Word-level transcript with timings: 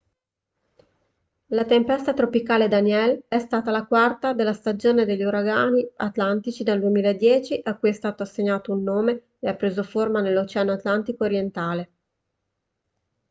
la 1.57 1.63
tempesta 1.63 2.13
tropicale 2.15 2.67
danielle 2.67 3.25
è 3.27 3.37
stata 3.37 3.69
la 3.69 3.85
quarta 3.85 4.33
della 4.33 4.51
stagione 4.53 5.05
degli 5.05 5.21
uragani 5.21 5.87
atlantici 5.97 6.63
del 6.63 6.79
2010 6.79 7.59
a 7.63 7.77
cui 7.77 7.89
è 7.89 7.93
stato 7.93 8.23
assegnato 8.23 8.71
un 8.73 8.81
nome 8.81 9.23
e 9.37 9.47
ha 9.47 9.53
preso 9.55 9.83
forma 9.83 10.19
nell'oceano 10.19 10.71
atlantico 10.71 11.23
orientale 11.23 11.89